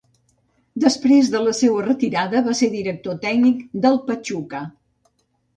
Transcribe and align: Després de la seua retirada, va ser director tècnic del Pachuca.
Després 0.85 1.27
de 1.35 1.41
la 1.47 1.53
seua 1.57 1.83
retirada, 1.89 2.41
va 2.49 2.55
ser 2.63 2.71
director 2.79 3.21
tècnic 3.27 3.63
del 3.85 4.01
Pachuca. 4.09 4.65